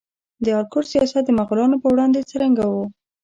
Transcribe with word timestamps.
د 0.43 0.45
آل 0.57 0.65
کرت 0.73 0.87
سیاست 0.93 1.23
د 1.25 1.29
مغولانو 1.39 1.81
په 1.83 1.87
وړاندې 1.93 2.27
څرنګه 2.31 2.63
و؟ 2.67 2.73